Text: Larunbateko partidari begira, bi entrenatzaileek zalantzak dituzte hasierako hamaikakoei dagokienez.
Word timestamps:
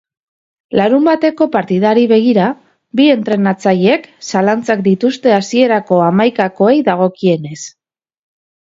Larunbateko 0.77 1.47
partidari 1.55 2.05
begira, 2.13 2.47
bi 3.01 3.07
entrenatzaileek 3.17 4.09
zalantzak 4.33 4.85
dituzte 4.91 5.39
hasierako 5.39 6.03
hamaikakoei 6.11 6.85
dagokienez. 6.93 7.59